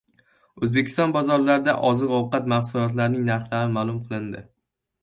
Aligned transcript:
O‘zbekiston 0.61 1.13
bozorlaridagi 1.17 1.75
oziq-ovqat 1.91 2.51
mahsulotlarining 2.55 3.31
narxlari 3.33 3.75
ma’lum 3.79 4.03
qilindi 4.11 4.45